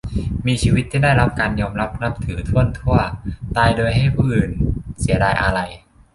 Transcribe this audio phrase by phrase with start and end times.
[0.47, 2.97] มีชีวิตที่ได้รับการยอมรับนับถือถ้วนทั่ว
[3.57, 4.51] ตายโดยให้ผู้อื่น
[5.01, 5.71] เสียดายอาลัย